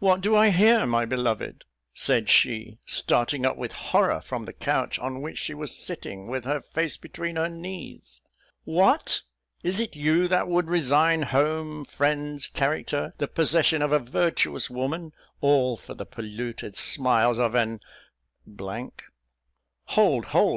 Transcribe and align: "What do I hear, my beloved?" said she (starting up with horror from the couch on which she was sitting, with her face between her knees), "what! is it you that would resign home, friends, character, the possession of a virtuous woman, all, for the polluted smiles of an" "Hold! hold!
"What 0.00 0.20
do 0.20 0.34
I 0.34 0.50
hear, 0.50 0.84
my 0.84 1.04
beloved?" 1.04 1.64
said 1.94 2.28
she 2.28 2.80
(starting 2.88 3.46
up 3.46 3.56
with 3.56 3.72
horror 3.72 4.20
from 4.20 4.44
the 4.44 4.52
couch 4.52 4.98
on 4.98 5.22
which 5.22 5.38
she 5.38 5.54
was 5.54 5.78
sitting, 5.78 6.26
with 6.26 6.44
her 6.44 6.60
face 6.60 6.96
between 6.96 7.36
her 7.36 7.48
knees), 7.48 8.20
"what! 8.64 9.20
is 9.62 9.78
it 9.78 9.94
you 9.94 10.26
that 10.26 10.48
would 10.48 10.68
resign 10.68 11.22
home, 11.22 11.84
friends, 11.84 12.48
character, 12.48 13.12
the 13.18 13.28
possession 13.28 13.80
of 13.80 13.92
a 13.92 14.00
virtuous 14.00 14.68
woman, 14.70 15.12
all, 15.40 15.76
for 15.76 15.94
the 15.94 16.04
polluted 16.04 16.76
smiles 16.76 17.38
of 17.38 17.54
an" 17.54 17.78
"Hold! 19.90 20.24
hold! 20.26 20.26